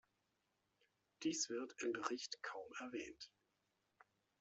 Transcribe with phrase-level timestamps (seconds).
[1.21, 3.29] Dies wird im Bericht kaum erwähnt.